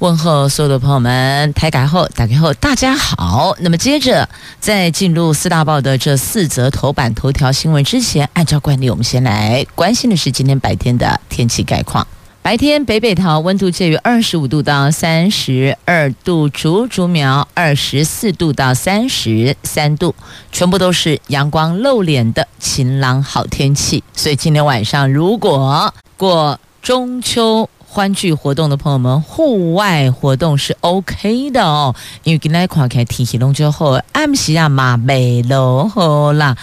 [0.00, 3.56] 问候所有的朋友们，台改后打开后，大家好。
[3.58, 4.28] 那么接着
[4.60, 12.06] 在进入四大报的这四则头版头条新闻之前，按照惯例，我们先来关心的是今天白天的天气概况。
[12.40, 20.14] 白天北北桃温度介于二十五度到三十二度，竹竹苗二十四度到三十三度，
[20.52, 24.04] 全部都是阳光露脸的晴朗好天气。
[24.14, 27.68] 所以今天晚上如果过中秋。
[27.90, 36.54] 欢聚活动的朋友们，户外活动是 OK 的哦，因为今天看开天气龙之后，暗时啊嘛美喽好啦。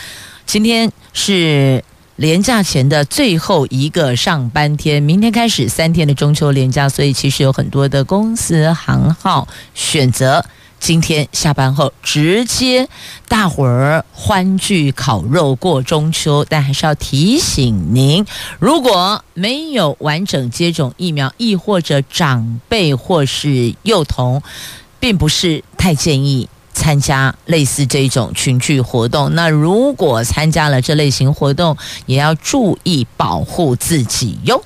[0.46, 1.84] 今天是
[2.16, 10.46] 连假前的最后一个上班天，明天开始三天的中秋连假，所以其实有很多的公司行号选择。
[10.80, 12.88] 今天下班后直接
[13.28, 18.26] 大伙儿欢聚烤肉过中秋，但还是要提醒您，
[18.60, 24.44] 如果没有完整接种疫苗，亦或者长辈或是幼童，
[25.00, 26.48] 并不是太建议。
[26.76, 34.62] 参加类似这种群聚活动，那如果参加了这类型活动，也要注意保护自己哟。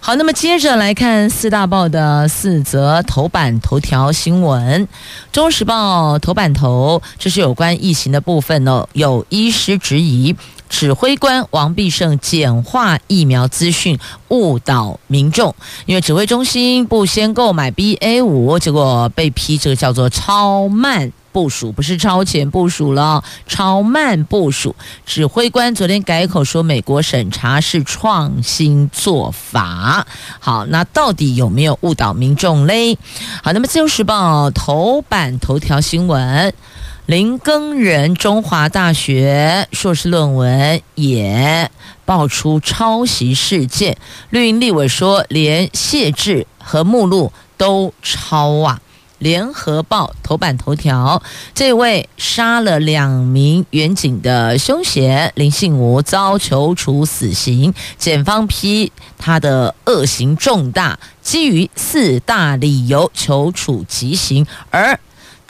[0.00, 4.86] 好，那么接着来看四大报的四则头版头条新闻。
[5.30, 8.88] 《中时报》头版头，这是有关疫情的部分哦。
[8.94, 10.34] 有医师质疑
[10.68, 21.12] 指挥官王必胜简化疫苗资讯，误导民众，因为指挥中心不先购买 BA 五，结果被批这个叫做超慢。
[21.32, 24.74] 部署不是超前部署了，超慢部署。
[25.06, 30.06] 指挥官昨天改口说，美国审查是创新做法。
[30.38, 32.98] 好，那到底有没有误导民众嘞？
[33.42, 36.52] 好，那么自由时报头版头条新闻：
[37.06, 41.70] 林耕仁中华大学硕士论文也
[42.04, 43.96] 爆出抄袭事件，
[44.30, 48.80] 绿营立委说，连谢志和目录都抄啊。
[49.20, 51.22] 联合报头版头条：
[51.54, 64.98] 这位杀了两名员警的凶嫌林信武遭求处死刑，检方批他的恶行重大，基于四大理由求处极刑，而。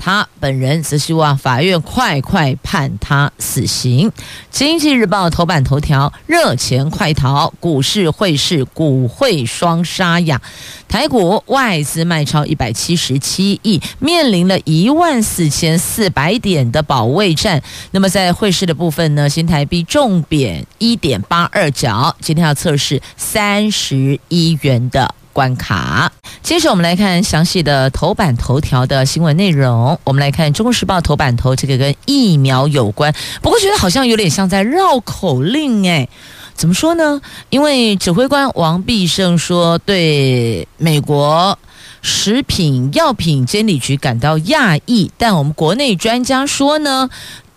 [0.01, 4.11] 他本人则希望法院快快判他死刑。
[4.51, 10.41] 经济日报头版头条：热钱快逃，股市汇市股汇双杀呀！
[10.89, 17.63] 台股外资卖超一百七十七亿，面临了一万四千四百点的保卫战。
[17.91, 19.29] 那么在汇市的部分呢？
[19.29, 25.15] 新台币重贬一点八二角，今天要测试三十一元的。
[25.33, 26.11] 关卡。
[26.43, 29.99] 接着我们来看详细的头版头条的新闻内容。
[30.05, 36.09] 我们来看《中国时报》头版头，这个跟疫苗有关，不过觉得好像有点像在绕口令哎。
[36.55, 37.21] 怎么说呢？
[37.49, 41.59] 因为指挥官王必胜说，对美国
[42.03, 47.09] 食品药品监理局感到讶异，但我们国内专家说呢。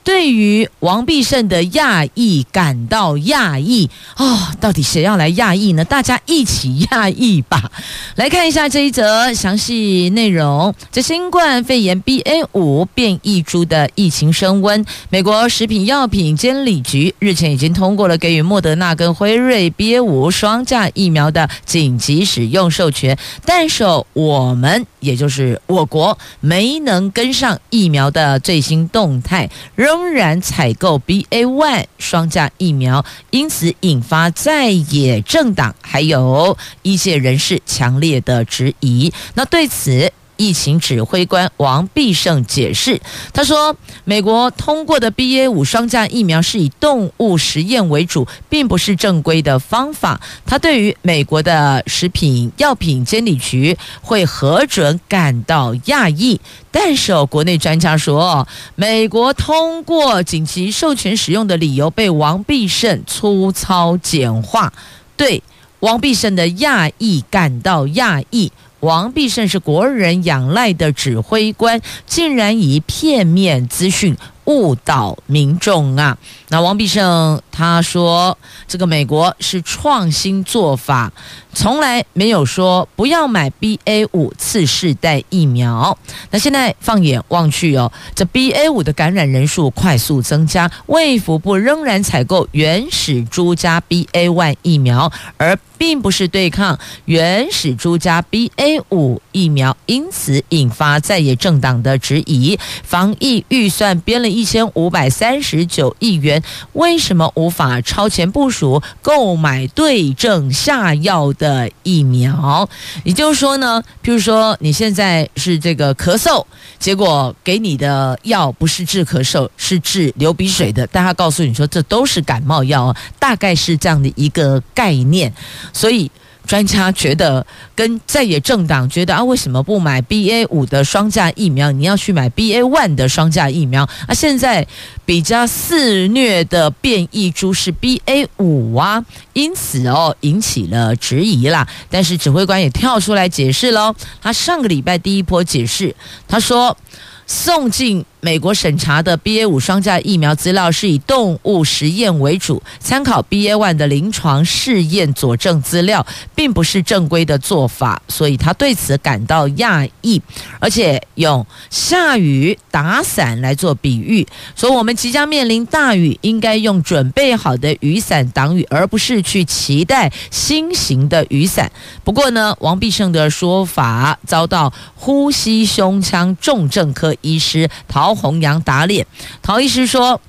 [0.03, 5.85] 对于王必胜的讶异感到讶异哦，到底谁要来讶异呢？
[5.85, 7.71] 大家一起讶异吧！
[8.15, 10.73] 来看一下这一则详细内容。
[10.91, 29.49] 这新冠肺炎 BA 五变异株的疫情升温，美国食品药品监理局日前已经通过了给予莫德纳跟辉瑞 BA 五双价疫苗的紧急使用授权，但是我们也就是我国没能跟上疫苗的最新动态，
[29.93, 39.13] 仍然采购 BA.1 双价疫苗，因此引发在野政党还有一些人士强烈的质疑。
[39.35, 42.99] 那对此，疫情指挥官王必胜解释，
[43.31, 43.75] 他说
[44.05, 50.19] ：“美国通过的 BA 五双价疫苗是以动物实验为主，并不是正规的方法。
[50.45, 56.39] 他对于美国的食品药品监理局会核准感到讶异。
[56.71, 64.73] 但是哦，国内专家说，美国通过紧急授权使用的理由被王必胜粗糙简化，
[65.15, 65.43] 对
[65.81, 68.51] 王必胜的讶异感到讶异。”
[68.83, 76.17] 王必胜是国人仰赖的指挥官，竟然以片面资讯误导民众啊！
[76.49, 78.37] 那王必胜他说，
[78.67, 81.11] 这个美国是创新做法，
[81.53, 85.97] 从来没有说不要买 BA 五次世代疫苗。
[86.31, 104.32] 那现在放眼望去哦，这 BA 五的感染人数快速增加，卫福部仍然采购原始株加 BA one 疫苗，而并不是对抗原始株加 BA 五疫苗，因此引发在野政党的质疑，防疫预算编了。
[104.33, 106.41] 一千五百三十九亿元，
[106.73, 112.67] 为什么无法超前部署购买对症下药的疫苗？
[113.03, 116.43] 也就是说呢，譬如说你现在是这个咳嗽，
[116.79, 125.31] 结果给你的药不是治咳嗽，是治流鼻水的，但他告诉你说这都是感冒药，大概是这样的一个概念，
[125.71, 126.09] 所以。
[126.45, 127.45] 专家觉得，
[127.75, 131.71] 跟在野政党觉得啊，为什么不买 BA 五的双价疫苗？
[131.71, 134.13] 你要去买 BA one 的双价疫苗啊？
[134.13, 134.67] 现在
[135.05, 139.03] 比较肆虐的变异株是 BA 五啊，
[139.33, 141.67] 因此哦，引起了质疑啦。
[141.89, 145.95] 但是指挥官也跳出来解释喽，他上个礼拜第一波解释，
[146.27, 146.77] 他说
[147.25, 148.05] 送进。
[148.23, 160.21] 美国审查的 BA 五双价疫苗资料是以动物实验为主，参考 BA one 的临床试验佐证资料，并不是正规的做法，所以他对此感到讶异，
[160.59, 171.69] 而且用下雨打伞来做比喻，说我们即将面临大雨，应该用准备好的雨伞挡雨，而不是去期待新型的雨伞。
[172.05, 178.12] 不过呢，王必胜的说法遭到呼吸胸腔重症科医师陶。
[178.15, 179.05] 弘扬打脸，
[179.41, 180.19] 陶医师说。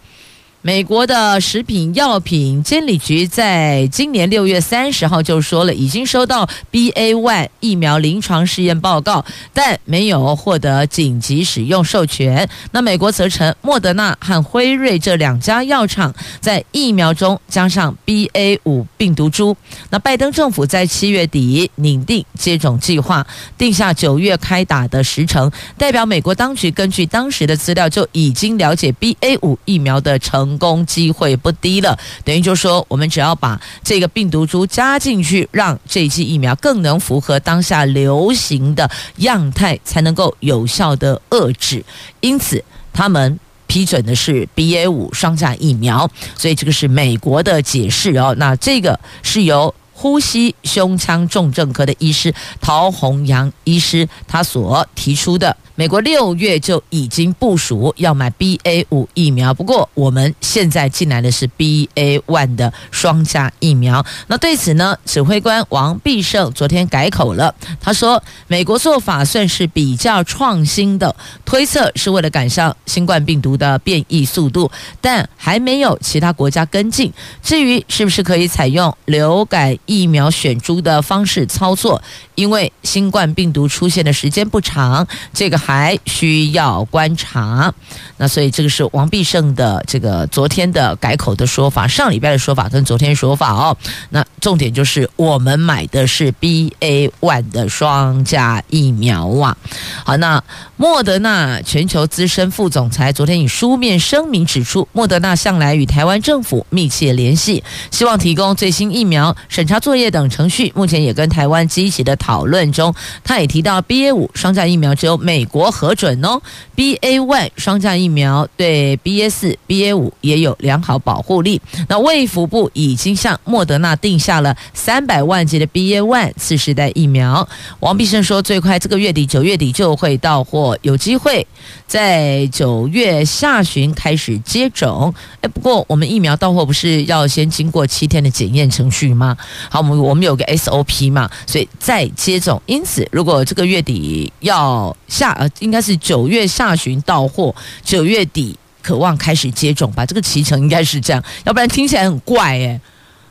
[0.66, 12.48] 美国的食品药品监理局在今年六月三十号就说了，已经收到 B A Y 疫苗临床试验报告，但没有获得紧急使用授权。
[12.70, 19.54] 那美国则称，莫德纳和辉瑞这两家药厂在疫苗中加上 BA.5 病毒株。
[19.90, 23.26] 那拜登政府在七月底拟定接种计划，
[23.58, 30.53] 定下九月开打的时程，代表美国当局根据当时的资料就已经了解 BA.5 疫苗的成。
[30.54, 41.84] 成功机会不低了，等于就是说，我们只要把这个病毒株加进去，让这剂疫苗更能符合当下流行的样态，才能够有效的遏制。
[42.20, 42.62] 因此，
[42.92, 48.32] 他们批准的是 BA 五双价疫苗，所以这个是美国的解释哦。
[48.38, 55.56] 那这个是由呼吸胸腔重症科的医师陶弘扬医师他所提出的。
[55.76, 64.06] 美国六月就已经部署要买 BA 五疫苗，不过我们现在进来的是 BA one 的双价疫苗。
[64.28, 77.12] 那对此呢，指挥官王必胜昨天改口了，他说美国做法算是比较创新的，推测是为了赶上新冠病毒的变异速度，但还没有其他国家跟进。
[77.42, 82.00] 至于是不是可以采用流感疫苗选株的方式操作，
[82.36, 85.63] 因为新冠病毒出现的时间不长，这个。
[85.66, 87.72] 还需要观察，
[88.18, 93.74] 那所以这个是王必胜的这个昨天的改口的说法，上礼拜的说法跟昨天说法哦。
[94.10, 99.56] 那重点就是我们买的是 BA one 的双价疫苗啊。
[100.04, 100.44] 好，那
[100.76, 112.94] 莫德纳全球资深副总裁昨天以书面声明指出，莫德纳向来与台湾政府密切联系，希望提供最新疫苗审查作业等程序，目前也跟台湾积极的讨论中。
[113.24, 115.46] 他也提到 BA 五双价疫苗只有美。
[115.54, 116.42] 国核准哦
[116.74, 121.62] ，BA one 双价疫苗对 BA 四、BA 五也有良好保护力。
[121.88, 127.48] 那卫福部已经向莫德纳定下了三百万剂的 BA one 次世代疫苗。
[127.78, 131.46] 王必胜说，最快这个月底，九月底就会到货，有机会
[131.86, 135.14] 在九月下旬开始接种。
[135.40, 139.36] 哎，不过我们疫苗到货不是要先经过七天的检验程序吗？
[139.70, 142.60] 好，我们我们有个 SOP 嘛，所以再接种。
[142.66, 145.42] 因此，如果这个月底要下。
[145.60, 150.04] 应该是九月下旬到货，九月底渴望开始接种吧。
[150.04, 152.80] 这个脐橙应该是这样，要不然听起来很怪诶。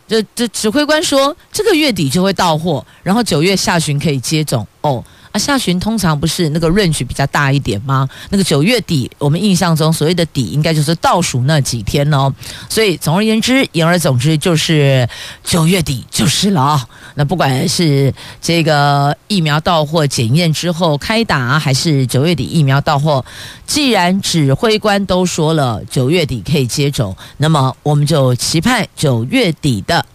[0.08, 5.04] 这这指挥官说，这个月底就会到货，然后九月下旬可以接种哦。
[5.34, 8.08] 啊，下旬通常不是那个 range 比较大一点吗？
[8.30, 12.32] 那个九月底，我们印象中所谓的底，应该就是倒数那几天哦。
[12.70, 15.10] 所以总而言之，言而总之，就是
[15.44, 16.88] 九月底就是了啊。
[17.16, 23.26] 那不管是这个疫苗到货检验之后开打，还是九月底疫苗到货，
[23.66, 30.06] 既然指挥官都说了九月底可以接种，那么我们就期盼九月底的。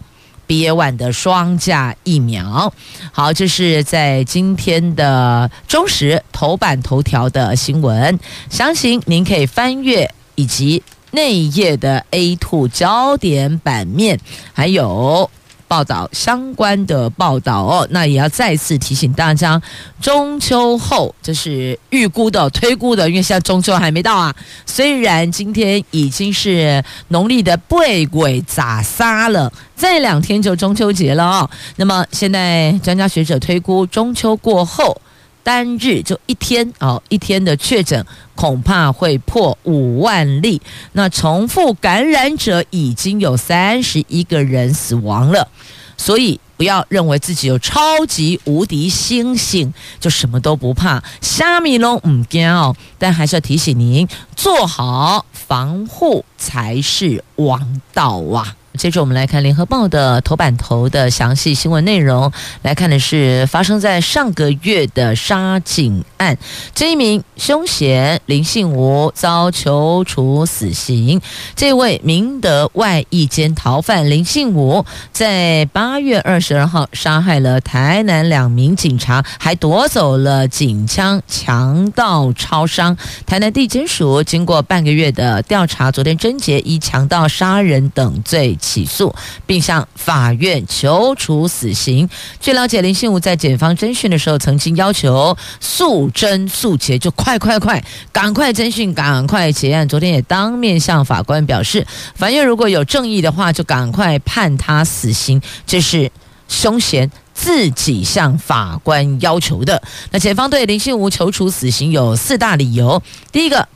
[0.48, 2.72] BA one 的双价疫苗，
[3.12, 8.18] 好，这是在今天的中时头版头条的新闻，
[8.50, 14.18] 详情您可以翻阅以及内页的 a to 焦点版面，
[14.54, 15.30] 还有。
[15.68, 19.60] 报道相关的报道哦，那也要再次提醒大家，
[20.00, 24.34] 中秋后这是预估的、推估的，因为现在中秋还没到啊。
[24.66, 31.50] 虽然今天已经是农历的背鬼咋杀了，再两天就中秋节了哦。
[31.76, 35.00] 那么现在专家学者推估，中秋过后。
[35.40, 38.04] 单日就一天哦，一天的确诊
[38.38, 40.62] 恐怕会破五万例。
[40.92, 45.49] 那重复感染者已经有三十一个人死亡了，
[45.97, 52.76] 所以不要认为自己有超级无敌星星就什么都不怕，虾米拢唔惊哦。
[52.97, 58.54] 但还是要提醒您，做好防护才是王道啊。
[58.78, 62.30] 接着我们来看《联合报》的头版头的详细新闻内容，
[62.62, 66.38] 来看的是发生在上个月的杀警案。
[66.76, 71.20] 这一名凶嫌林信吾遭求处死刑。
[71.56, 82.97] 这位明德外役监逃犯林信吾，在八月二十二号杀害了台南两名警察，还夺走了警枪，强盗超商。
[83.26, 88.56] 台南地检署经过半个月的调查，昨天侦结以强盗杀人等罪。
[88.68, 89.14] 起诉，
[89.46, 92.06] 并向法院求处死刑。
[92.38, 97.82] 据了解，林信武在检方侦讯的时候，曾经要求速侦速结，就快快快，
[98.12, 99.88] 赶快侦讯，赶快结案。
[99.88, 105.40] 昨天也当面向法官表示，法院如果有正义的话，就赶快判他死刑。
[105.66, 106.12] 这是
[106.46, 109.82] 凶嫌自己向法官要求的。
[110.10, 113.66] 那检方对林信吾求处死刑有四大理由：第一个，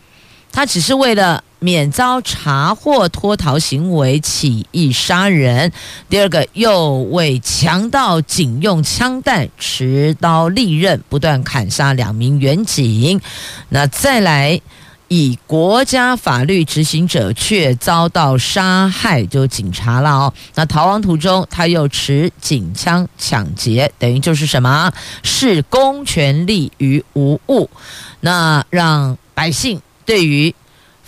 [0.53, 1.43] 他只是为了。
[1.63, 5.71] 免遭查获脱逃行为起意杀人。
[6.09, 13.21] 第二个，又为强盗仅用枪弹、持刀、利刃不断砍杀两名员警。
[13.69, 14.61] 那再来，
[15.07, 20.35] 以国家法律执行者却遭到杀害，就警察了哦。
[20.57, 24.93] 那逃亡途中，他又持警枪抢劫，等于就是什么？
[25.23, 27.71] 视公权力于无物。
[28.19, 30.53] 那让百姓对于。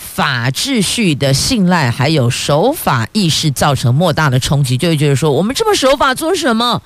[0.04, 6.82] 法秩序的信赖还有守法意识造成莫大的冲击，就会觉得说，我们这么守法做什么？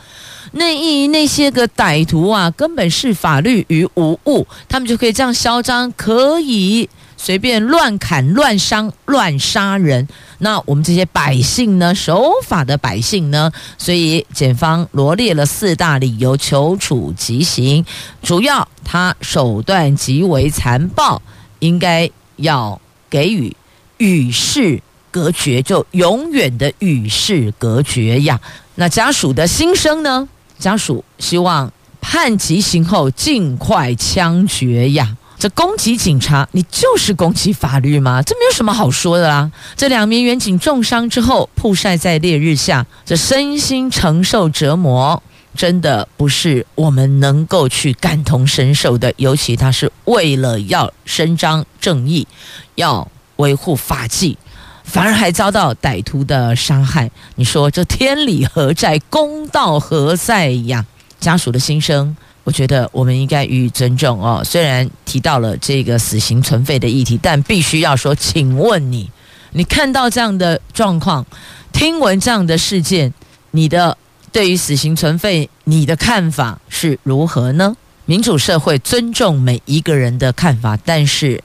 [0.52, 10.08] 那一那些个歹徒啊，根本视法律于无物，他们就可以这样嚣张，可以随便乱砍、乱伤、乱杀人。
[10.38, 13.52] 那我们这些百姓呢，守法的百姓呢？
[13.76, 17.84] 所以检方罗列了四大理由求处极刑，
[18.22, 21.20] 主要他手段极为残暴，
[21.58, 22.80] 应该要。
[23.10, 23.56] 给予
[23.96, 28.40] 与世隔绝，就永远的与世隔绝呀。
[28.76, 30.28] 那家属的心声呢？
[30.58, 35.16] 家属希望判极刑后尽快枪决呀。
[35.38, 38.20] 这攻击警察，你就是攻击法律吗？
[38.22, 39.48] 这没有什么好说的啦。
[39.76, 45.22] 这两名员警重伤之后曝晒在烈日下，这身心承受折磨，
[45.54, 49.12] 真的不是我们能够去感同身受的。
[49.16, 52.26] 尤其他是为了要伸张正义。
[52.74, 54.38] 要维护法纪，
[54.84, 57.10] 反而还遭到歹徒的伤害。
[57.34, 59.00] 你说这天理何在？
[59.10, 60.86] 公道何在呀？
[61.18, 64.42] 家属的心声，我觉得我们应该予以尊重哦。
[64.44, 69.10] 虽然提到了这个死刑存废的议题，但必须要说，请问你，
[69.50, 71.26] 你看到这样的状况，
[71.72, 73.12] 听闻这样的事件，
[73.50, 73.98] 你的
[74.32, 77.76] 对于死刑存废，你的看法是如何呢？
[78.06, 81.42] 民主社会尊重每一个人的看法，但是。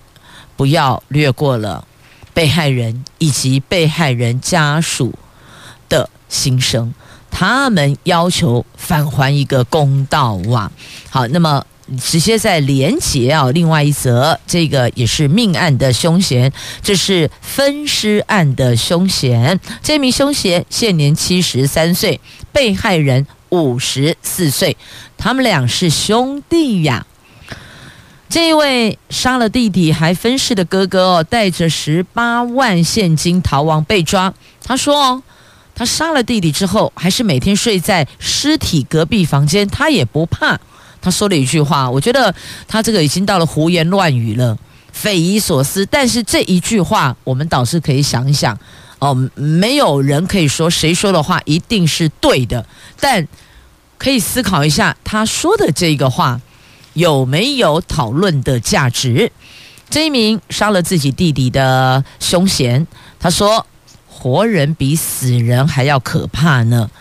[0.56, 1.84] 不要略过了
[2.32, 5.12] 被害人以及被害人家属
[5.90, 6.94] 的心声，
[7.32, 10.72] 他们要求返还一个公道哇！
[11.10, 11.66] 好，那么
[12.00, 22.22] 直接在连结啊，另外一则，这个也是命案的凶嫌，这是分尸案的凶嫌，这名凶嫌现年七十三岁，
[22.54, 24.78] 被害人五十四岁，
[25.18, 27.06] 他们俩是兄弟呀。
[28.30, 34.34] 这位杀了弟弟还分尸的哥哥哦，带着十八万现金逃亡被抓。
[34.64, 35.24] 他说：“哦，
[35.76, 40.60] 他杀了弟弟之后，还是每天睡在尸体隔壁房间，他也不怕。”
[41.00, 42.34] 他说了一句话，我觉得
[42.68, 44.58] 他这个已经到了胡言乱语了，
[44.92, 45.86] 匪夷所思。
[45.86, 48.58] 但是这一句话，我们倒是可以想一想
[49.04, 52.66] 哦，没有人可以说谁说的话一定是对的，
[53.00, 53.28] 但
[53.98, 56.40] 可以思考一下他说的这个话。
[56.94, 59.32] 有没有讨论的价值？
[59.90, 62.86] 这一名杀了自己弟弟的凶嫌，
[63.20, 63.66] 他说
[64.08, 66.92] ：“活人比死人还要可怕呢。”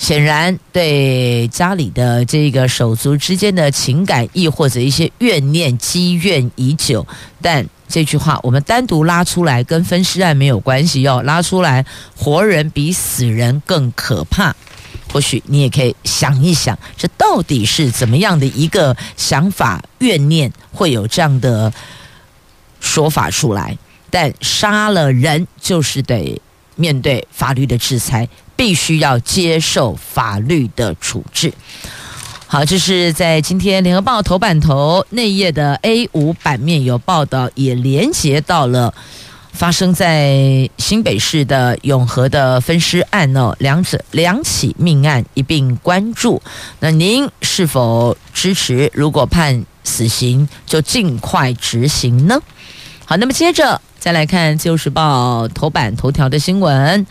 [0.00, 7.06] 显然对家里的这个手足之间的情感，亦或者一些怨念积怨已久。
[7.42, 11.22] 但这句话我们单独拉出来，跟分尸案没有关系哟。
[11.22, 11.84] 拉出来，
[12.16, 14.54] 活人比死人更可怕。
[15.10, 21.72] 或许你也可以想一想，这到底是怎么样的一个想法、怨念，会有这样的
[22.78, 23.78] 说法出来？
[24.10, 26.40] 但杀了人就是得
[26.76, 31.52] 面对法律的制裁，必须要接受法律的处置。
[32.50, 38.94] 好，这是在今天《联合报》头版头内页的 A 五版面有报道，也连接到了。
[39.52, 46.40] 发生在新北市的永和的分尸案哦，两者两起命案一并关注。
[46.80, 48.90] 那您是否支持？
[48.94, 52.40] 如果判死刑，就尽快执行呢？
[53.04, 57.06] 好，那么接着再来看《自由时报》头版头条的新闻。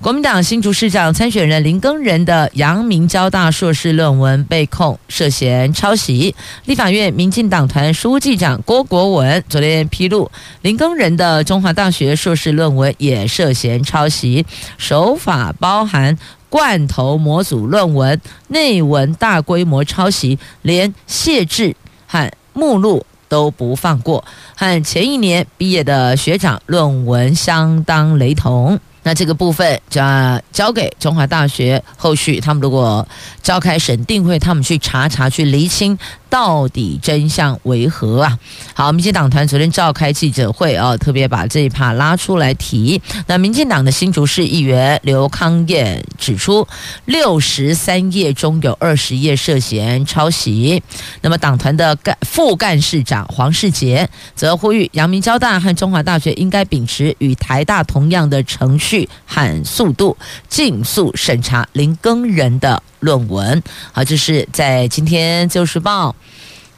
[0.00, 6.36] 国民党新竹市长参选人林耕仁的阳明交大硕士论文被控涉嫌抄袭，
[6.66, 10.30] 立法院民进党团书记长郭国文昨天披露，
[10.62, 16.16] 林耕仁的中华大学硕士论文也涉嫌抄袭，手法包含
[16.48, 21.74] 罐头模组论文，内文大规模抄袭，连谢志
[22.06, 24.24] 和目录都不放过，
[24.54, 28.78] 和前一年毕业的学长论文相当雷同。
[29.02, 33.06] 那这个部分就要交给中华大学，后续他们如果
[33.42, 35.98] 召开审定会，他们去查查去厘清。
[36.30, 38.38] 到底真相为何啊？
[38.74, 43.00] 好，民进党团昨天召开记者会啊，特别把这一趴拉出来提。
[43.26, 46.68] 那民进党的新竹市议员刘康燕指出，
[47.06, 50.82] 六十三页中有二十页涉嫌抄袭。
[51.22, 58.87] 那么党团的干副干事长黄世杰则呼吁，阳明交大和中华大学应该秉持与台大同样的程序
[59.26, 60.16] 和速度，
[60.48, 63.62] 尽速审查林耕人的论文。
[63.92, 66.10] 好，这是在今天《自由时报》。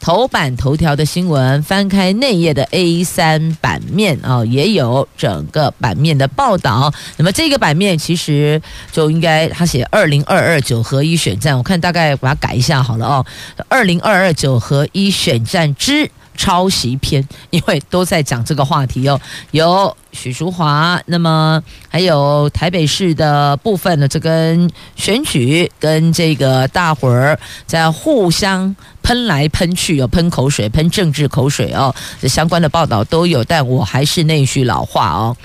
[0.03, 6.91] 头版头条的新闻，翻开内页的 A 三版面啊、哦，也有整个版面的报道。
[7.19, 13.27] 那么这个版面其实就应该他写二零二二九合一选战，我看大概把它改一下好了哦。
[13.69, 19.21] 二零二二九合一选战之抄袭篇，因为都在讲这个话题哦。
[19.53, 28.75] 有许淑华，那么还有台北市的部分呢，这跟选举跟这个大伙儿在互相。
[29.03, 31.93] 喷来喷去，有喷口水，喷政治口水哦。
[32.21, 35.37] 这相关的报道都有，但我还是那句老话哦，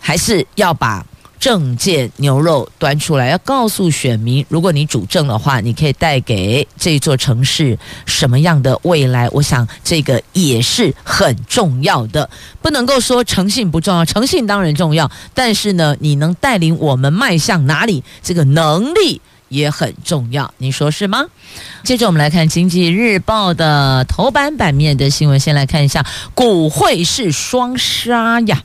[0.00, 1.04] 还是要把
[1.46, 9.28] 证件牛肉端出来，要告诉选民，如果你主政的话，你可以带给这座城市什么样的未来？
[9.30, 12.28] 我想这个也是很重要的，
[12.60, 18.02] 不能够说诚信不重要，诚信当然重要，但是呢，你能带领我们迈向哪里？
[18.24, 19.20] 这个能力。
[19.48, 21.24] 也很重要，你说是吗？
[21.84, 26.04] 接着我们来看《经济日报》的头版版面的新闻，先来看一下
[26.34, 28.62] 股汇是双杀呀。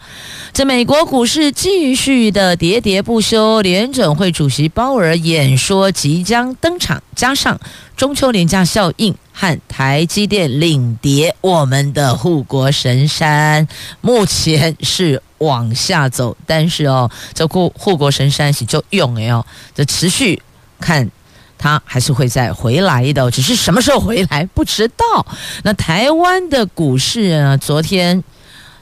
[0.54, 7.60] 这美国股市继续的喋喋不休，联准会主席鲍尔演说即将登场，加上
[7.96, 13.68] 中秋连假效应和台积电领跌，我们的护国神山
[14.02, 20.42] 目前是往下走，但是哦，这护护国神山是就用哎哦，这持续。
[20.82, 21.10] 看，
[21.58, 25.26] 他还是会再回来的，只是什么时候回来不知道。
[25.64, 27.58] 那台湾的股市呢？
[27.58, 28.24] 昨天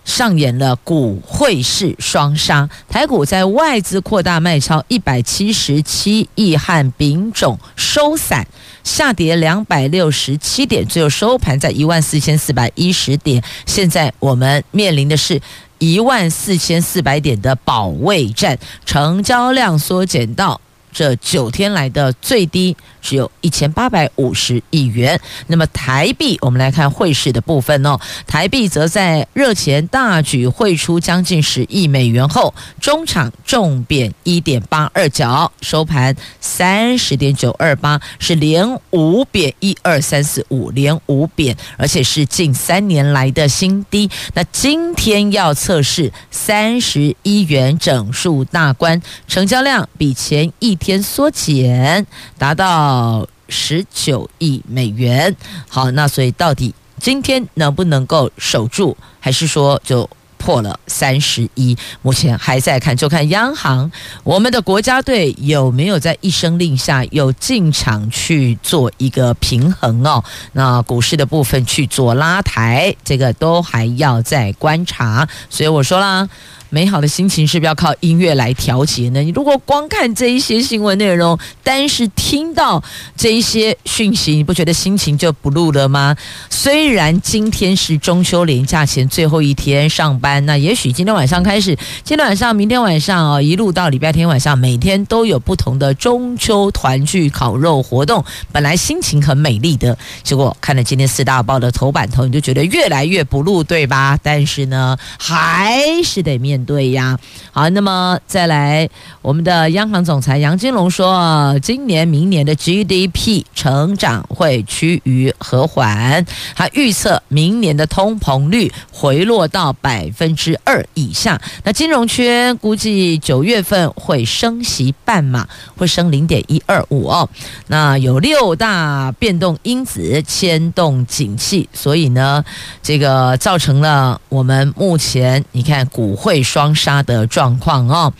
[0.05, 8.47] 上演了股汇市双杀，台股在外资扩大卖超一百七十七亿和丙种收散，
[8.83, 13.43] 下跌两百六十七点，最后收盘在一万四千四百一十点。
[13.65, 15.39] 现在我们面临的是
[15.77, 20.59] 一万四千四百点的保卫战，成交量缩减到。
[20.91, 25.19] 这九天来的最低只有一千八百五十亿元。
[25.47, 27.99] 那么台币，我们来看汇市的部分哦。
[28.27, 44.09] 台币则在热钱大举汇出将近十亿美元后，中场重贬一点八二角，收盘三十点九二八，是连五贬一二三四五，连五贬，而且是近三年来的新低。
[44.33, 52.05] 那今天要测试三十一元整数大关，成交量比前一天缩减，
[52.37, 55.35] 达到到十九亿美元。
[55.67, 61.77] 好，那所以到底今天能不能够守住，还是说就破了三十一？
[62.01, 63.91] 目前还在看，就看央行，
[64.23, 70.23] 我们的国家队有没有在一声令下有进场去做一个平衡哦。
[70.53, 75.29] 那股市的部分去做拉抬，这个都还要再观察。
[75.51, 76.27] 所以我说啦。
[76.69, 79.21] 美好的心情是不是要靠音乐来调节呢？
[79.21, 82.83] 你如果光看这一些新闻内容，单是听到
[83.17, 86.15] 这一些讯息，你不觉得心情就不露了吗？
[86.49, 98.23] 虽然今天是中秋连假前最后一天上班，那也许今天晚上开始，今天晚上、明天晚上哦，一路到礼拜天晚上，每天都有不同的中秋团聚烤肉活动。
[98.51, 104.19] 本来心情很美丽的，结果看了今天四大报的头版头，你就觉得越来越不露，对吧？
[104.21, 107.17] 但是呢，还是得面对呀。
[107.51, 108.89] 好，那么再来，
[109.21, 121.39] 我们的央行总裁杨金龙说，今年、明年的 GDP 成长会趋于和缓，他预测明年的通膨率回落到百分之二以下。
[121.63, 127.29] 那金融圈估计九月份会升息半码，会升零点一二五哦。
[127.67, 132.43] 那有六大变动因子牵动景气，所以呢，
[132.81, 138.11] 这个造成了我们目前你看股汇双杀的状况哦。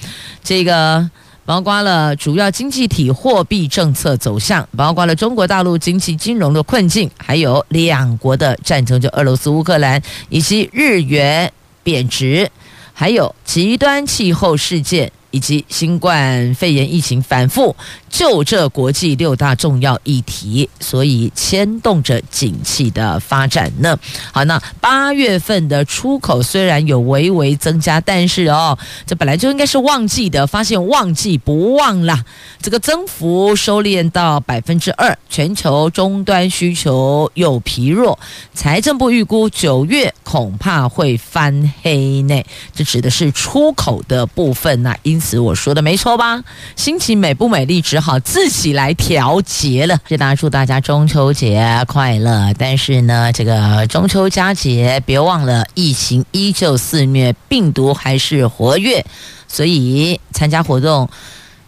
[0.44, 1.10] 这个
[1.46, 12.52] 包括了主要经济体货币政策走向，包括了中国大陆经济金融的困境，还有两国的战争，就俄罗斯乌克兰，以及日元贬值，
[12.94, 15.12] 还有极端气候事件。
[15.32, 17.76] 以及新冠肺炎疫情反复，
[18.10, 23.96] 就这国际六大重要议题，所以牵动着景气的发展呢。
[24.32, 32.26] 好，那八月份的出口虽然有微微增加，但是哦，这本来就应该是旺季的，发现旺季不旺啦，
[32.60, 38.18] 这个增幅收敛到百分之二，全球终端需求又疲弱，
[38.56, 42.44] 财政部预估九月恐怕会翻黑呢。
[42.74, 45.19] 这指的是出口的部分呐，因。
[45.20, 46.44] 此我说的没错吧？
[46.76, 50.00] 心情美不美丽，只好自己来调节了。
[50.08, 52.54] 是大家祝大家中秋节快乐。
[52.58, 59.06] 但是呢，这个中秋佳节，别忘了疫情依旧肆虐，病毒还是活跃，
[59.48, 61.10] 所以参加活动，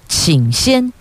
[0.07, 0.91] 请先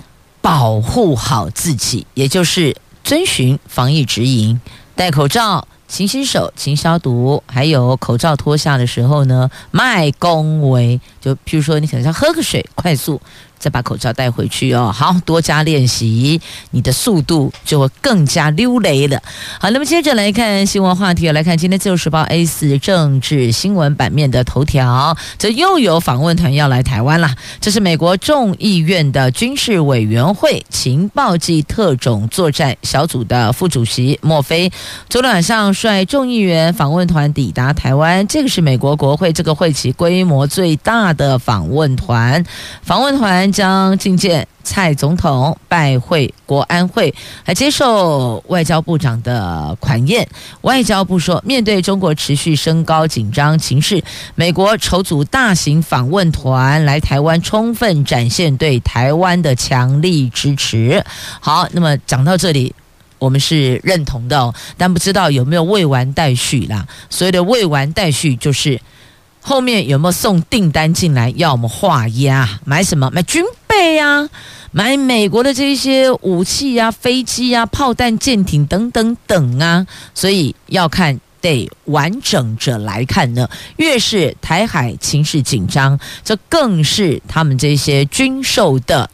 [0.41, 4.61] 保护好自己，也就是遵循防疫指引，
[4.95, 5.67] 戴口罩。
[5.91, 13.21] 勤洗手、勤消毒，还有口罩脱下的时候呢，脉恭维，就譬如说，你想要喝个水，快速。
[13.61, 19.23] 再把口罩带回去哦，好，多加练习，你的速度就会更加溜雷了。
[19.61, 27.35] 好，那么接着来看新闻话题，来看今天《自由时报》A 四政治新闻版面的头条，这又有访问团要来台湾了。
[27.61, 34.73] 这是美国众议院的军事委员会情报及特种作战小组的副主席莫菲，
[35.11, 42.43] 昨天晚上率众议员访问团抵达台湾，这个是美国国会这个会期规模最大的访问团，
[42.83, 43.50] 访问团。
[43.51, 50.27] 将觐见蔡总统，拜会国安会，还接受外交部长的款宴。
[50.63, 54.03] 外交部说，面对中国持续升高紧张情势，
[54.35, 61.05] 美国筹组大型访问团来台湾，充分展现对台湾的强力支持。
[61.41, 62.75] 好，那么讲到这里，
[63.19, 66.87] 我们是认同的，但不知道有没有未完待续啦。
[67.09, 68.81] 所谓的未完待续，就是。
[69.51, 72.49] 后面有没有送订单进来要我们画押？
[72.65, 73.11] 买什么？
[73.11, 74.29] 买军备呀，
[74.71, 79.85] 买美国的这些武器呀、飞机呀、炮弹、舰艇等等等啊！
[80.15, 83.51] 所以要看得完整着来看呢。
[83.79, 89.11] 越是台海情势紧张，这更是他们这些军售的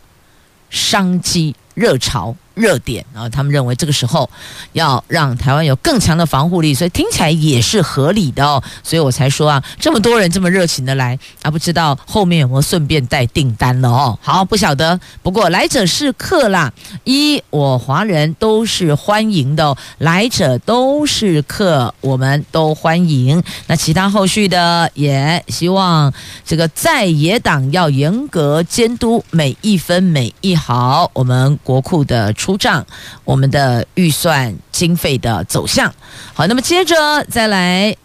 [0.69, 2.37] 商机热潮。
[2.57, 4.29] 热点啊，他们认为这个时候
[4.73, 8.63] 要让台湾有更强的防护力，所以听起来也是合理的哦。
[8.83, 14.19] 所以我才说啊，这么多人这么热情的来啊，不知道后面有没有顺便带订单了哦。
[14.23, 16.73] 好，不晓得，不过来者是客啦，
[17.05, 23.43] 一我华人都是欢迎的，来者都是客，我们都欢迎。
[23.67, 26.11] 那其他后续的也希望
[26.47, 32.33] 这个在野党要严格监督每一分每一毫我们国库的。
[32.47, 32.87] 出账，
[33.25, 35.93] 我们的预算经费的走向。
[36.33, 37.97] 好，那么接着再来，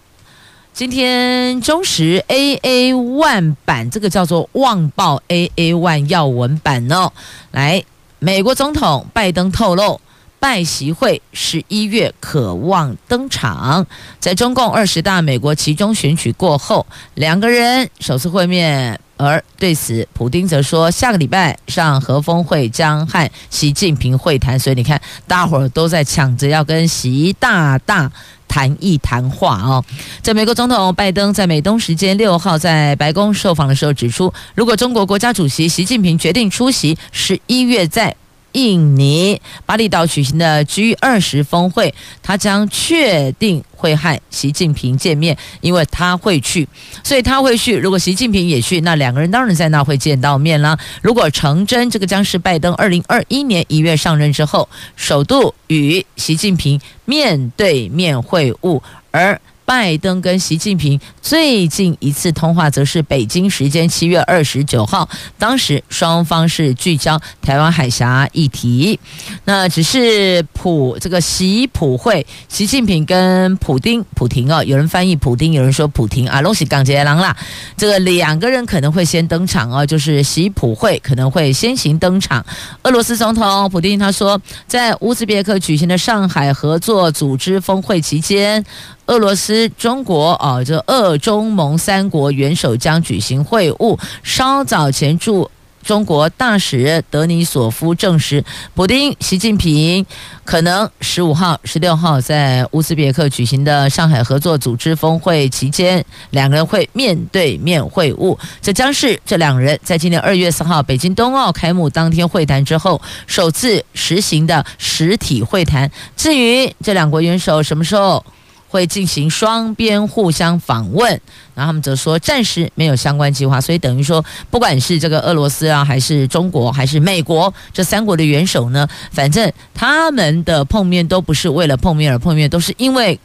[0.73, 7.11] 今天中时 AA One 版，这个叫做《旺报 AA One》要闻版哦。
[7.51, 7.83] 来，
[8.17, 10.01] 美国总统拜登透露，
[10.39, 13.85] 拜习会十一月可望登场。
[14.19, 18.99] 在中共二十大美国期中选举过后，两个人首次会面。
[19.23, 28.11] 而对此，普丁则说，下个礼拜上和峰会将和习近平会谈，所以你看，大伙儿都在抢着要跟习大大
[28.47, 29.83] 谈一谈话哦。
[30.23, 38.15] 在美国总统拜登在美东时间六号在白宫受访的时候指出，如果中国国家主席习近平决定出席十一月在
[38.53, 46.67] 印尼巴厘岛举行的 G 二十峰会，他将确定会和习近平见面，因为他会去，
[47.03, 47.77] 所以他会去。
[47.77, 50.77] 如果习近平也去，那两个人当然在那会见到面了。
[51.01, 59.39] 如果成真，这个将是拜登二零二一年一月上任之后，首度与习近平面对面会晤，而。
[59.71, 65.07] 拜登跟习近平最近一次通话，则是北京时间七月二十九号，
[65.39, 68.99] 当时双方是聚焦台湾海峡议题。
[69.45, 77.33] 那只是普这个习普会，习近平跟普丁普廷哦，有人翻译普丁，有人说普廷啊，拢是港捷郎啦。
[77.77, 82.45] 这个两个人可能会先登场哦，就是习普会可能会先行登场。
[82.83, 88.65] 俄罗斯总统普丁他说，在乌兹别克举行的上海合作组织峰会期间。
[89.07, 93.99] 俄罗斯、中国啊，这俄中蒙三国元首将举行会晤。
[94.23, 95.49] 稍早前驻
[95.83, 100.05] 中国大使德尼索夫证实，普丁、习近平
[100.45, 108.37] 可能十五号、十六号在乌兹别克举行的上海合作组织峰会期间，两个人会面对面会晤。
[108.61, 115.91] 这将是这两人在今年二月四号北京冬奥开幕当天会谈之后首次实行的实体会谈。
[116.15, 118.23] 至于这两国元首什么时候
[118.71, 121.09] 会进行双边互相访问，
[121.53, 133.19] 然后他们则说暂时没有相关计划，所以等于说，不管是这个俄罗斯啊，还是中国，还是美国，这三国的元首呢，反正他们的碰面都不是为了碰面而碰面，都是因为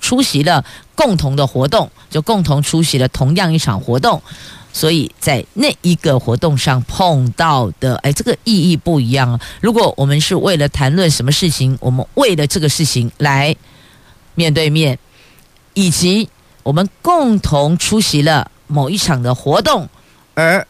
[0.00, 4.22] 出席了共同的活动，就共同出席了同样一场活动，
[4.72, 9.40] 所以在那一个活动上碰到的，哎，这个意义不一样啊。
[9.60, 13.56] 如果我们是为了谈论什么事情，我们为了这个事情来。
[14.34, 14.98] 面对面，
[15.74, 16.28] 以及
[16.62, 19.88] 我们共同出席了某一场的活动，
[20.34, 20.66] 而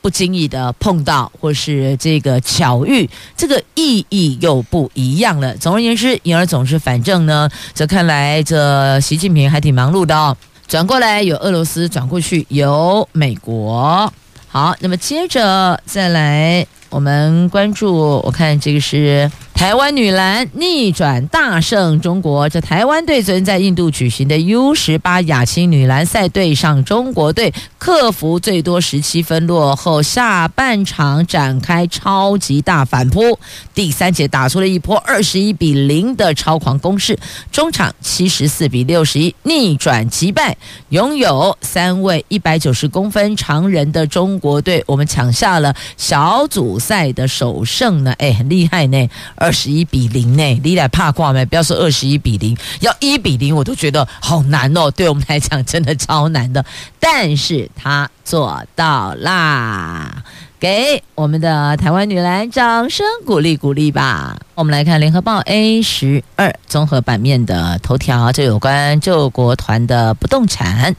[0.00, 5.56] 不经意的碰到，或是这个巧遇，这个意义又不一样了。
[5.56, 10.36] 总而言之，言而总之，反正呢，这看来这习近平还挺忙碌的哦。
[10.66, 14.12] 转过来有俄罗斯，转过去有美国。
[14.46, 19.30] 好，那么接着再来，我们关注，我看这个是。
[19.58, 33.36] 台湾女篮逆转大胜中国，这台湾队昨天在印度举行的 U 十八亚青女篮赛对上中国队，克服最多十七分落后，下半场展开超级大反扑，
[33.74, 37.18] 第三节打出了一波二十一比零的超狂攻势，
[37.50, 40.56] 中场七十四比六十一逆转击败
[40.90, 49.08] 拥有三位一百九十公分长人的中国队，我们抢下了小组赛的首胜呢，哎，很厉害呢，
[49.48, 51.42] 二十一比零呢，你来怕挂没？
[51.46, 54.90] 不要说二十一比零，要一比零我都觉得好难哦。
[54.90, 56.62] 对我们来讲，真的超难的。
[57.00, 60.22] 但是他做到啦，
[60.60, 64.38] 给我们的台湾女篮掌声鼓励鼓励吧。
[64.54, 70.94] 我们来看联合报 A 十二综合版面的头条，就有关救国团的不动产，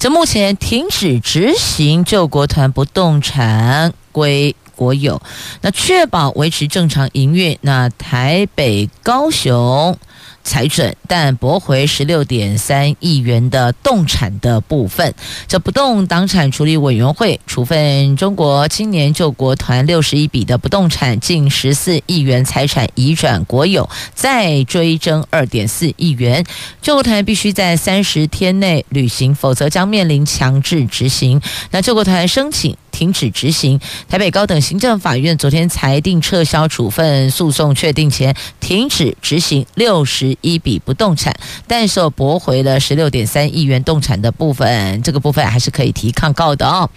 [0.00, 4.56] 这目前停止执行救国团不动产归。
[4.76, 5.20] 国有，
[5.62, 7.58] 那确保维持正常营运。
[7.62, 9.98] 那台北、高雄
[10.44, 15.12] 裁准，但驳回十六点三亿元的动产的部分。
[15.48, 26.44] 这不动党产处理委员会处分中国青年救国团六十一笔的不动产，近十四亿元财产移转国有，再追征二点四亿元。
[26.80, 31.40] 救国团必须在三十天内履行，否则将面临强制执行。
[31.72, 32.76] 那救国团申请。
[32.96, 33.78] 停止执行。
[34.08, 46.88] 台北高等行政法院昨天裁定撤销处分诉讼确定前，停止执行六十一笔不动产，但受驳回了十六点三亿元动产的部分，这个部分还是可以提抗告的哦。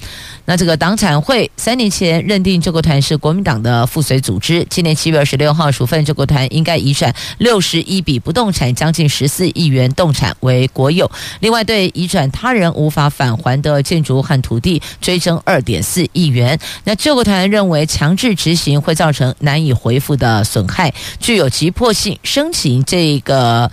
[0.45, 23.71] 那这个党产会三年前认定救国团是国民党的附随组织，今年七月二十六号处分救国团应该移转六十一笔不动产，将近十四亿元动产为国有，另外对移转他人无法返还的建筑和土地追征二点四亿元，那救国团认为强制执行会造成难以回复的损害，具有急迫性，申请这个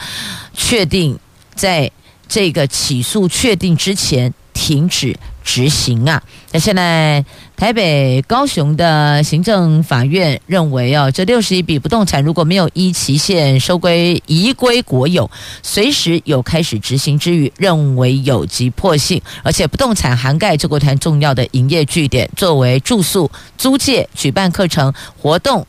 [0.55, 1.19] 确定，
[1.55, 1.91] 在
[2.27, 6.23] 这个起诉确定之前停止执行啊。
[6.53, 7.23] 那现在
[7.57, 15.31] 台北、高雄的行政法院认为，哦，这六十一笔不动产如果没有依期限收归移归国有，
[15.63, 25.67] 随时有开始执行之余，认为有急迫性，而且不动产涵盖这个团重要的营业据点，作为住宿、租借、举办课程活动。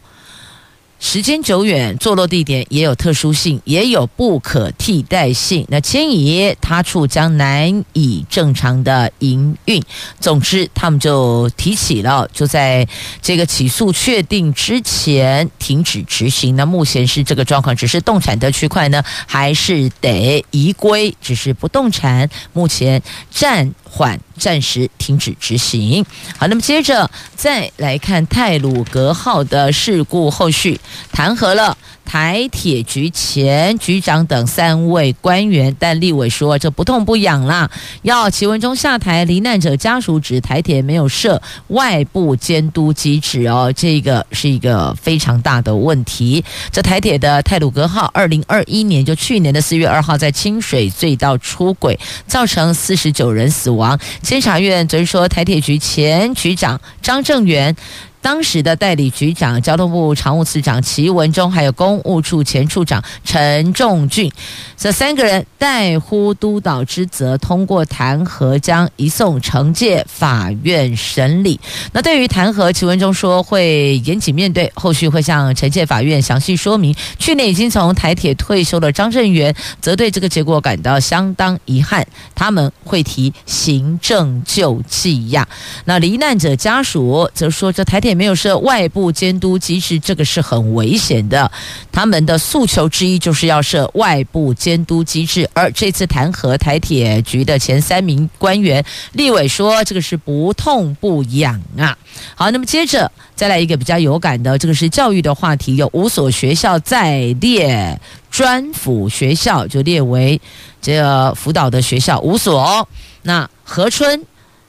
[1.00, 5.64] 时间久远，坐落地点也有特殊性，也有不可替代性。
[5.70, 9.82] 那迁移他处将难以正常的营运。
[10.20, 12.88] 总之，他们就提起了，就在
[13.22, 16.56] 这个起诉确定之前停止执行。
[16.56, 24.20] 那目前是这个状况，只是动产的区块呢，还是得移归，只是不动产目前暂缓。
[24.38, 26.06] 暂时停止执行。
[26.38, 30.80] 好，那么接着再来看泰鲁格号的事故后续，
[31.12, 31.76] 弹劾了
[32.08, 37.70] 台铁局前局长等三位官员，但立委说这不痛不痒啦，
[38.02, 39.26] 要齐文忠下台。
[39.26, 46.42] 罹难者家属指台铁没有设外部监督机制哦，这个是一个非常大的问题。
[46.72, 54.00] 这台铁的泰鲁阁号，二零二一年就去年的四月二号在清水隧道出轨，造成四十九人死亡。
[54.22, 57.76] 监察院则是说，台铁局前局长张正元。
[58.22, 64.30] 当时的代理局长、交通部常务次长齐文忠，还有公务处前处长陈仲俊，
[64.76, 71.58] 这三个人代呼督导之责，通过弹劾，将移送惩戒法院审理。
[71.94, 76.94] 那对于弹劾，齐文忠说会严谨面对，后续会向惩戒法院详细说明。
[77.18, 85.48] 去年已经从台铁退休的张正元，则对这个结果感到相当遗憾，他们会提行政救济呀。
[85.86, 88.07] 那罹难者家属则说，这台铁。
[88.08, 91.52] 也没有设外部监督机制，这个是很危险的。
[91.92, 101.98] 他们的诉求之一就是要设外部监督机制，而这次弹劾台铁局的前三名官员，立委说这个是不痛不痒啊。
[102.36, 108.00] 好，那么接着再来一个比较有感的，这个是教育的话题，有五所学校在列
[108.32, 110.40] 专辅学校，就列为
[110.82, 112.88] 这个辅导的学校五所。
[113.24, 114.26] 那何春。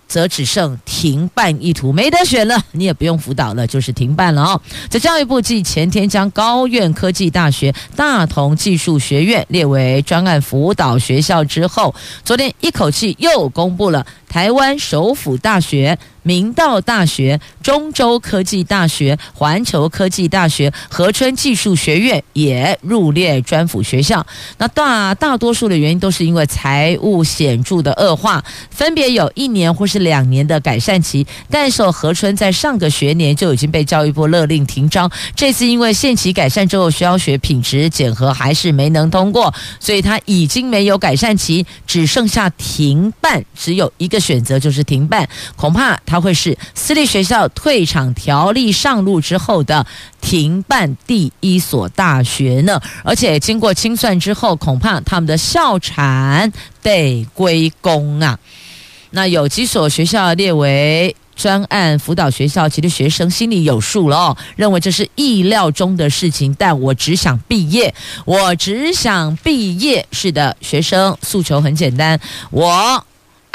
[0.08, 4.60] 则只剩停办意图，没得选了，你也不用辅导了，就是停办了哦。
[4.88, 11.94] 在教育部继前天将高院科技大学、大同技术学院列为专案辅导学校之后，
[12.24, 15.98] 昨天一口气又公布了台湾首府大学。
[16.24, 24.26] 明道大学、中州科技大学、环球科技大学、和春技术学院也入列专辅学校。
[24.58, 31.26] 那大大多数的原因都是因为财务显著的恶化，分别有一年或是两年的改善期。
[31.48, 45.26] 但是和春在上个学年就已经被教育部勒令停招，这次因为限期改善之后，需要学品质检核还是没能通过，所以他已经没有改善期，只剩下停办，只有一个 选择就是停办，
[45.56, 46.18] 恐怕他。
[46.18, 49.86] 会是私立学校退场条例上路之后的
[50.20, 52.80] 停办第一所大学呢？
[53.04, 56.52] 而且经过清算之后，恐怕他们的校产
[56.82, 58.36] 得归公啊。
[59.12, 66.52] 那有几所学校列为专案辅导学校，其实学生心里有数了哦，认为这是意料中的事情。
[66.58, 70.04] 但我只想毕业，我只想毕业。
[70.10, 72.18] 是的，学生诉求很简单，
[72.50, 73.06] 我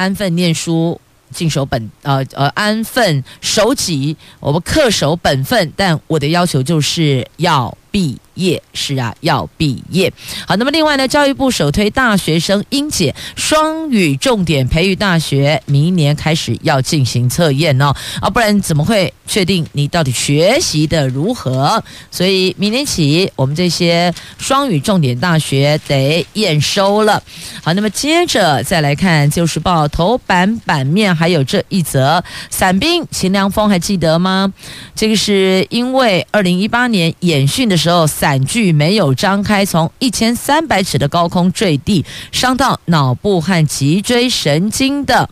[0.03, 0.99] 安分念书。
[1.33, 8.59] 尽守本呃呃安分守己，我们恪守本分，但我的要求就是要毕业。
[8.73, 10.11] 是啊，要毕业。
[10.47, 21.83] 好，那么另外呢，教育部首推大学生英检双语重点培育大学，明年开始要进行测验哦，啊，不然怎么会确定你到底学习的如何？
[22.09, 27.21] 所以明年起，我们这些双语重点大学得验收了。
[27.63, 34.51] 好，那么接着再来看《旧时报》头版版面，还有这一则伞兵秦良峰，还记得吗？
[34.95, 38.71] 这个是因为二零一八年演训的时候，伞具。
[38.71, 45.29] 没有张开，从一千三百尺的高空坠地，伤到脑部和脊椎神经的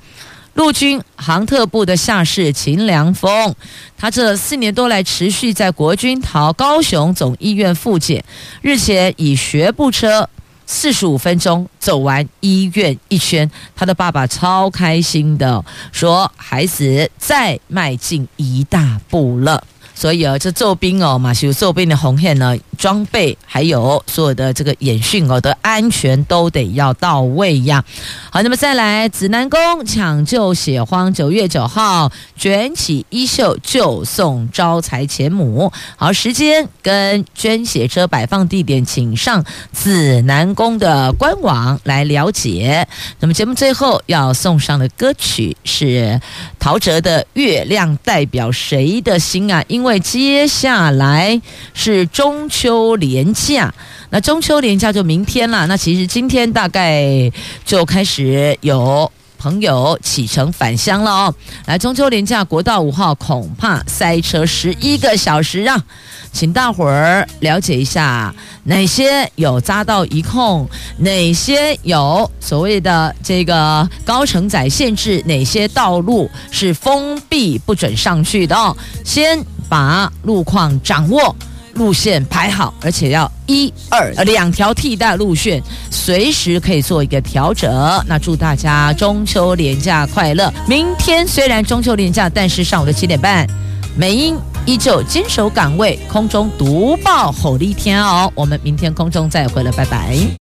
[0.54, 3.56] 陆军航特部的下士秦良峰，
[3.98, 8.24] 他这四年多来持续在国军桃高雄总医院复检，
[8.62, 10.30] 日前以学步车
[10.68, 19.64] 四十五分钟走完医院一圈，他的爸爸超开心的说：“孩子再迈进一大步了。”
[20.02, 22.58] 所以啊，这做兵哦，马修做兵的红线呢。
[22.76, 27.86] 装备还有所有的这个演训哦的安全都得要到位呀。
[28.32, 35.72] 好，那么再来，指南宫抢救血荒，九月九号卷起衣袖就送招财钱母。
[35.96, 42.88] 好，时间跟捐血车摆放地点，请上指南宫的官网来了解。
[43.20, 46.20] 那么节目最后要送上的歌曲是
[46.58, 51.40] 陶喆的《月亮代表谁的心》啊，因为接下来
[51.74, 52.62] 是中秋。
[52.72, 53.74] 秋连假，
[54.12, 55.66] 那中秋连假就明天了。
[55.66, 57.32] 那其实今天大概
[57.66, 61.36] 就开始有朋友启程返乡了哦。
[61.66, 65.84] 来，中秋连假国道五号恐怕塞车十一个小时啊！
[66.32, 68.34] 请大伙儿了解一下，
[68.64, 70.70] 哪些有匝道一控，
[71.00, 78.78] 哪些有所谓的这个高承载限制，哪些道路是封闭不准上去的哦。
[79.04, 81.34] 先把路况掌握，
[81.76, 87.72] 路线排好，而且要一二两条替代路线，随时可以做一个调整。
[88.06, 90.54] 那祝大家中秋连假快乐！
[90.68, 93.48] 明天虽然中秋连假，但是上午的七点半，
[93.96, 94.38] 美英。
[94.64, 98.32] 依旧坚守岗位，空中独爆吼力天哦！
[98.36, 100.38] 我们明天空中再会了，拜拜。